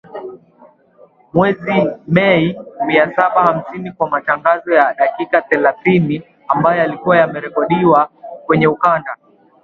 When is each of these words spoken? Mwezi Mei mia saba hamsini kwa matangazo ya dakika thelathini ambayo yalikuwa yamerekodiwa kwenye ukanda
Mwezi 1.33 1.71
Mei 2.07 2.55
mia 2.85 3.15
saba 3.15 3.41
hamsini 3.43 3.91
kwa 3.91 4.09
matangazo 4.09 4.73
ya 4.73 4.93
dakika 4.93 5.41
thelathini 5.41 6.23
ambayo 6.47 6.79
yalikuwa 6.81 7.17
yamerekodiwa 7.17 8.09
kwenye 8.45 8.67
ukanda 8.67 9.17